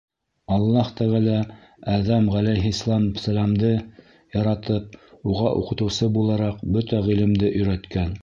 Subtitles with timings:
[0.53, 1.33] Аллаһ Тәғәлә
[1.97, 3.69] Әҙәм ғәләйһис-сәләмде
[4.37, 4.97] яратып,
[5.33, 8.19] уға уҡытыусы булараҡ бөтә ғилемде өйрәткән.